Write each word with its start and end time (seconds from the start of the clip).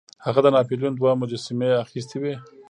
هغه 0.25 0.39
د 0.43 0.47
ناپلیون 0.55 0.93
دوه 0.95 1.11
مجسمې 1.21 1.69
اخیستې 1.83 2.17
وې. 2.21 2.35